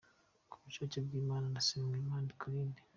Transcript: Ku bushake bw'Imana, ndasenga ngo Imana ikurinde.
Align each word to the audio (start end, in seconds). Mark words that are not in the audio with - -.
Ku 0.49 0.55
bushake 0.63 0.97
bw'Imana, 1.05 1.45
ndasenga 1.53 1.89
ngo 1.91 2.01
Imana 2.03 2.25
ikurinde. 2.33 2.81